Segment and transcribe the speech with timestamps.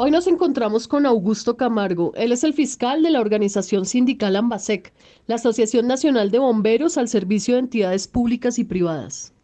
[0.00, 2.12] Hoy nos encontramos con Augusto Camargo.
[2.14, 4.92] Él es el fiscal de la organización sindical Ambasec,
[5.26, 9.34] la Asociación Nacional de Bomberos al servicio de entidades públicas y privadas.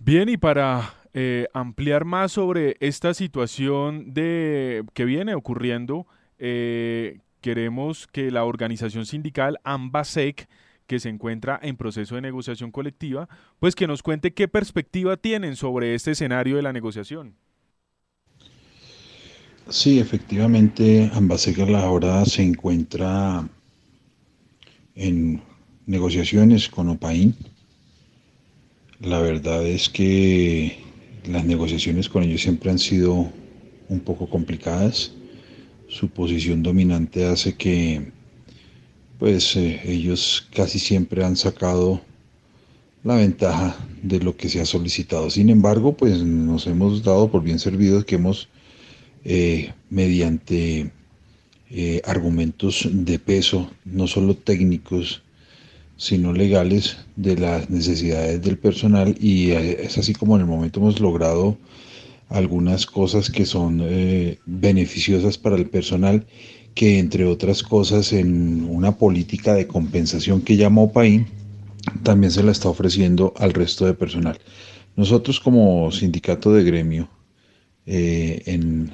[0.00, 6.06] Bien, y para eh, ampliar más sobre esta situación de, que viene ocurriendo,
[6.38, 10.48] eh, queremos que la organización sindical Ambasec
[10.86, 15.56] que se encuentra en proceso de negociación colectiva, pues que nos cuente qué perspectiva tienen
[15.56, 17.34] sobre este escenario de la negociación.
[19.68, 23.48] Sí, efectivamente, Ambasec ahora se encuentra
[24.94, 25.42] en
[25.86, 27.34] negociaciones con Opaín.
[29.00, 30.78] La verdad es que
[31.28, 33.32] las negociaciones con ellos siempre han sido
[33.88, 35.10] un poco complicadas.
[35.88, 38.12] Su posición dominante hace que
[39.18, 42.00] pues eh, ellos casi siempre han sacado
[43.02, 45.28] la ventaja de lo que se ha solicitado.
[45.28, 48.48] Sin embargo, pues nos hemos dado por bien servidos que hemos
[49.28, 50.92] eh, mediante
[51.70, 55.24] eh, argumentos de peso, no solo técnicos,
[55.96, 60.78] sino legales, de las necesidades del personal y eh, es así como en el momento
[60.78, 61.58] hemos logrado
[62.28, 63.82] algunas cosas que son
[64.46, 66.24] beneficiosas para el personal,
[66.74, 71.26] que entre otras cosas en una política de compensación que llama OPAIN,
[72.04, 74.38] también se la está ofreciendo al resto de personal.
[74.94, 77.08] Nosotros como sindicato de gremio,
[77.86, 78.92] en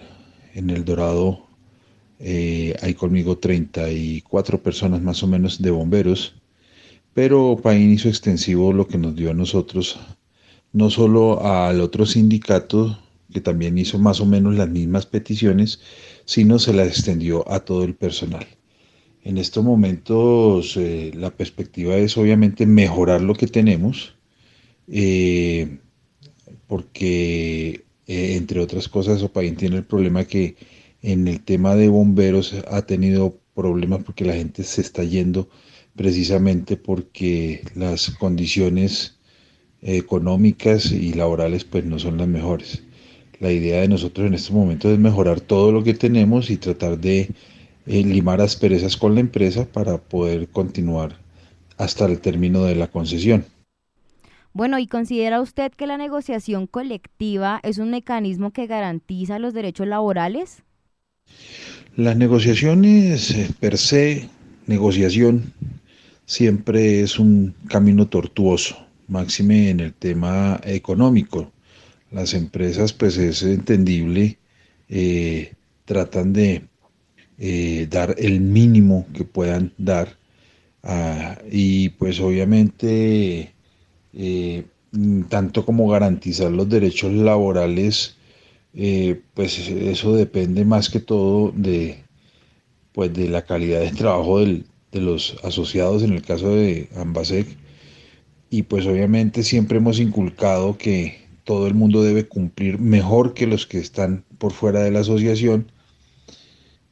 [0.55, 1.47] en El Dorado
[2.19, 6.35] eh, hay conmigo 34 personas más o menos de bomberos,
[7.15, 9.99] pero Paín hizo extensivo lo que nos dio a nosotros,
[10.73, 12.99] no solo al otro sindicato,
[13.33, 15.81] que también hizo más o menos las mismas peticiones,
[16.25, 18.47] sino se las extendió a todo el personal.
[19.25, 24.15] En estos momentos eh, la perspectiva es obviamente mejorar lo que tenemos,
[24.89, 25.79] eh,
[26.67, 30.57] porque eh, entre otras cosas, Opaín tiene el problema que
[31.03, 35.49] en el tema de bomberos ha tenido problemas porque la gente se está yendo
[35.97, 39.19] precisamente porque las condiciones
[39.83, 42.83] económicas y laborales pues no son las mejores.
[43.41, 46.99] La idea de nosotros en este momento es mejorar todo lo que tenemos y tratar
[46.99, 47.31] de
[47.87, 51.19] eh, limar asperezas con la empresa para poder continuar
[51.77, 53.45] hasta el término de la concesión.
[54.55, 59.87] Bueno, ¿y considera usted que la negociación colectiva es un mecanismo que garantiza los derechos
[59.87, 60.63] laborales?
[61.97, 64.29] Las negociaciones eh, per se,
[64.67, 65.55] negociación,
[66.27, 68.77] siempre es un camino tortuoso,
[69.09, 71.51] máxime en el tema económico.
[72.11, 74.39] Las empresas, pues es entendible,
[74.91, 75.55] eh,
[75.87, 76.63] tratan de
[77.39, 80.19] eh, dar el mínimo que puedan dar
[80.83, 83.53] ah, y pues obviamente
[84.15, 84.65] eh,
[85.29, 88.17] tanto como garantizar los derechos laborales,
[88.75, 92.05] eh, pues eso depende más que todo de,
[92.93, 97.47] pues de la calidad de trabajo de los asociados en el caso de Ambasec.
[98.51, 103.67] Y pues obviamente siempre hemos inculcado que todo el mundo debe cumplir mejor que los
[103.67, 105.73] que están por fuera de la asociación.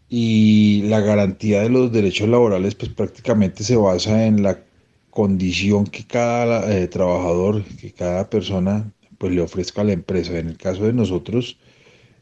[0.08, 4.64] Y la garantía de los derechos laborales pues prácticamente se basa en la
[5.10, 10.38] condición que cada eh, trabajador, que cada persona pues le ofrezca a la empresa.
[10.38, 11.58] En el caso de nosotros,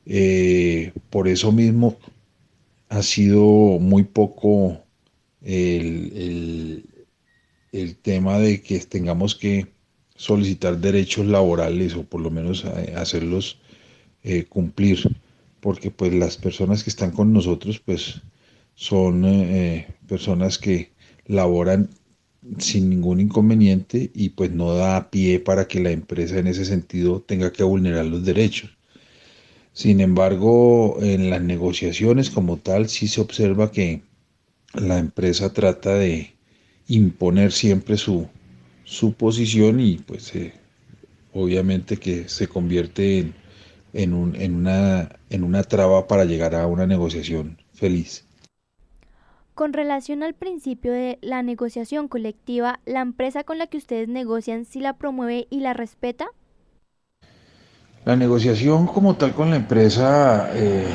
[0.07, 1.97] eh, por eso mismo
[2.89, 3.45] ha sido
[3.79, 4.83] muy poco
[5.43, 6.83] el,
[7.73, 9.67] el, tema de que tengamos que
[10.17, 13.61] solicitar derechos laborales o por lo menos eh, hacerlos
[14.49, 14.99] cumplir,
[15.61, 18.21] porque pues las personas que están con nosotros pues
[18.75, 19.25] son
[20.07, 20.91] personas que
[21.27, 21.89] laboran
[22.59, 27.21] sin ningún inconveniente y pues no da pie para que la empresa en ese sentido
[27.21, 28.77] tenga que vulnerar los derechos.
[29.73, 34.03] Sin embargo, en las negociaciones como tal sí se observa que
[34.75, 36.35] la empresa trata de
[36.89, 38.29] imponer siempre su,
[38.85, 40.55] su posición y pues eh,
[41.33, 43.33] obviamente que se convierte
[43.93, 48.28] en, un, en, una, en una traba para llegar a una negociación feliz.
[49.59, 54.65] Con relación al principio de la negociación colectiva, ¿la empresa con la que ustedes negocian
[54.65, 56.29] sí la promueve y la respeta?
[58.05, 60.87] La negociación como tal con la empresa, eh,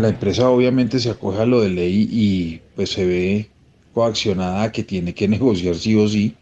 [0.00, 3.50] la empresa obviamente se acoge a lo de ley y pues se ve
[3.94, 6.34] coaccionada que tiene que negociar sí o sí.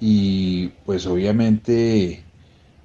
[0.00, 2.24] Y pues obviamente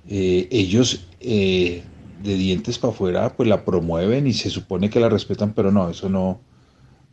[0.07, 1.81] eh, ellos eh,
[2.21, 5.89] de dientes para afuera pues la promueven y se supone que la respetan, pero no,
[5.89, 6.39] eso no,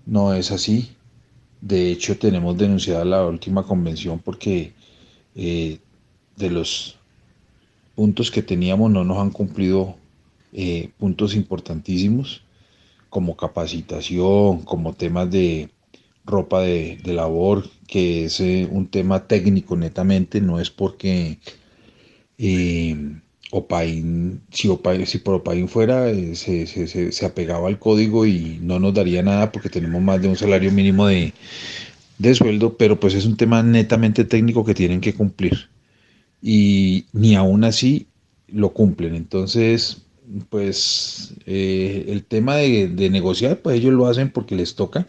[0.07, 0.97] no es así.
[1.61, 4.73] De hecho, tenemos denunciada la última convención porque
[5.35, 5.79] eh,
[6.37, 6.97] de los
[7.95, 9.97] puntos que teníamos no nos han cumplido
[10.53, 12.43] eh, puntos importantísimos
[13.09, 15.71] como capacitación, como temas de
[16.25, 21.39] ropa de, labor, que es eh, un tema técnico netamente, no es porque
[23.53, 24.69] Opain, si,
[25.07, 29.53] si por Opain fuera, eh, se, se, apegaba al código y no nos daría nada
[29.53, 31.33] porque tenemos más de un salario mínimo de,
[32.19, 35.69] de sueldo, pero pues es un tema netamente técnico que tienen que cumplir.
[36.43, 38.09] Y ni aún así
[38.49, 39.15] lo cumplen.
[39.15, 40.03] Entonces,
[40.51, 45.07] pues eh, el tema de, de, negociar, pues ellos lo hacen porque les toca.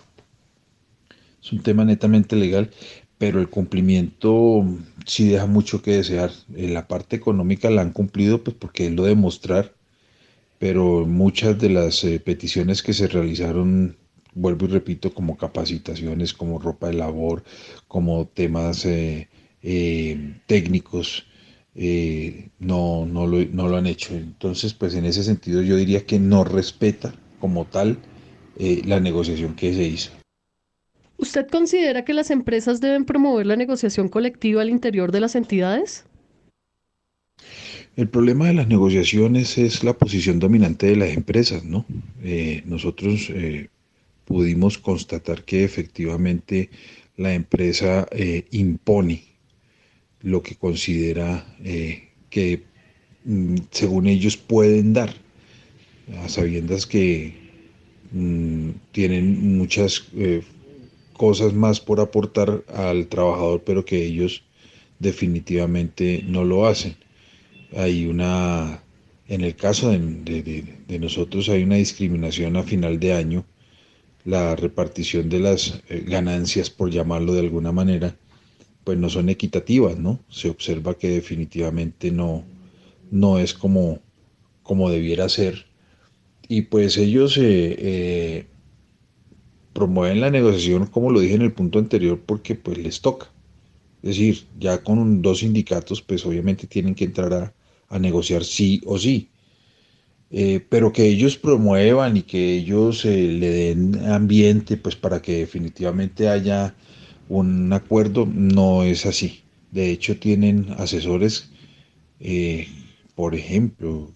[1.43, 2.69] Es un tema netamente legal,
[3.17, 4.65] pero el cumplimiento
[5.05, 6.31] sí deja mucho que desear.
[6.55, 9.73] En la parte económica la han cumplido, pues porque es lo de mostrar,
[10.59, 13.97] pero muchas de las eh, peticiones que se realizaron,
[14.33, 17.43] vuelvo y repito, como capacitaciones, como ropa de labor,
[17.87, 19.27] como temas eh,
[20.47, 21.25] técnicos,
[21.75, 24.13] eh, no, no, lo, no, lo, han hecho.
[24.15, 27.97] Entonces, pues en ese sentido yo diría que no respeta como tal
[28.59, 30.16] la negociación que se hizo.
[31.17, 36.05] ¿Usted considera que las empresas deben promover la negociación colectiva al interior de las entidades?
[37.95, 41.85] El problema de las negociaciones es la posición dominante de las empresas, ¿no?
[42.23, 43.31] Eh, nosotros
[44.25, 46.69] pudimos constatar que efectivamente
[47.15, 48.07] la empresa
[48.51, 49.23] impone
[50.21, 52.63] lo que considera eh, que
[53.25, 55.13] mm, según ellos pueden dar,
[56.23, 57.33] a sabiendas que
[58.11, 60.41] mm, tienen muchas eh,
[61.17, 64.43] cosas más por aportar al trabajador, pero que ellos
[64.99, 66.95] definitivamente no lo hacen.
[67.75, 68.83] Hay una,
[69.27, 73.45] en el caso de, nosotros hay una discriminación a final de año,
[74.23, 78.15] la repartición de las eh, ganancias, por llamarlo de alguna manera,
[78.83, 80.19] pues no son equitativas, ¿no?
[80.29, 82.43] Se observa que definitivamente no,
[83.11, 83.99] no es como,
[84.63, 85.65] como debiera ser.
[86.47, 88.45] Y pues ellos eh, eh,
[89.77, 93.27] promueven la negociación, como lo dije en el punto anterior, porque pues les toca.
[94.01, 97.53] Es decir, ya con dos sindicatos, pues obviamente tienen que entrar
[97.91, 99.29] a, negociar sí o sí.
[100.31, 106.27] Eh, pero que ellos promuevan y que ellos le den ambiente, pues para que definitivamente
[106.27, 106.73] haya
[107.29, 109.43] un acuerdo, no es así.
[109.71, 111.51] De hecho, tienen asesores,
[112.19, 112.67] eh,
[113.13, 114.11] por ejemplo,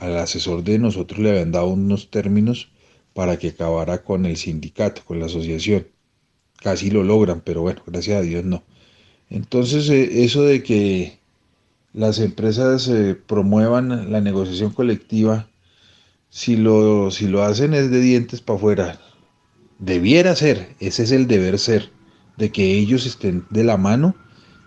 [0.00, 2.70] al asesor de nosotros le habían dado unos términos
[3.18, 5.88] para que acabara con el sindicato, con la asociación.
[6.62, 8.62] Casi lo logran, pero bueno, gracias a Dios no.
[9.28, 11.18] Entonces, eh, eso de que
[11.92, 15.48] las empresas eh, promuevan la negociación colectiva,
[16.30, 19.00] si lo, si lo hacen es de dientes para afuera.
[19.80, 21.90] Debiera ser, ese es el deber ser
[22.36, 24.14] de que ellos estén de la mano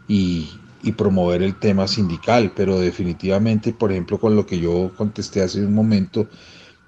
[0.10, 0.50] y,
[0.98, 5.74] promover el tema sindical, pero definitivamente, por ejemplo, con lo que yo contesté hace un
[5.74, 6.28] momento,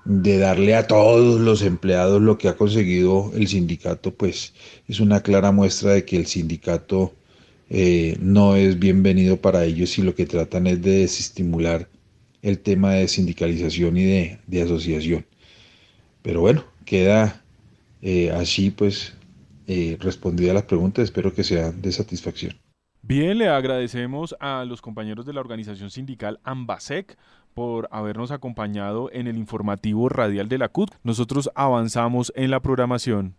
[0.06, 4.54] de darle a todos los empleados lo que ha conseguido el sindicato, pues
[4.88, 7.14] es una clara muestra de que el sindicato
[7.70, 11.88] eh, no es bienvenido para ellos y lo que tratan es de desestimular
[12.42, 15.26] el tema de sindicalización y de, asociación.
[16.22, 17.42] Pero bueno, queda
[18.02, 19.14] eh, así pues
[19.68, 21.06] eh, respondida las preguntas.
[21.06, 22.54] Espero que sea de satisfacción.
[23.02, 27.18] Bien, le agradecemos a los compañeros de la organización sindical Ambasec
[27.54, 30.92] por habernos acompañado en el informativo radial de la CUT.
[31.04, 33.36] Nosotros avanzamos en la programación.